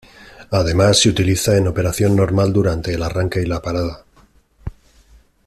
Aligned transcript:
Además 0.49 0.97
se 0.99 1.09
utiliza 1.09 1.55
en 1.57 1.67
operación 1.67 2.15
normal 2.15 2.51
durante 2.51 2.91
el 2.91 3.03
arranque 3.03 3.43
y 3.43 3.45
la 3.45 3.61
parada. 3.61 4.03